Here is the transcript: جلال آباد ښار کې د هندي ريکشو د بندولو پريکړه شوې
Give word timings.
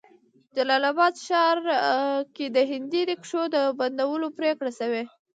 جلال 0.55 0.83
آباد 0.91 1.13
ښار 1.25 1.57
کې 2.35 2.45
د 2.55 2.57
هندي 2.71 3.01
ريکشو 3.09 3.41
د 3.53 3.55
بندولو 3.79 4.27
پريکړه 4.37 4.71
شوې 4.79 5.03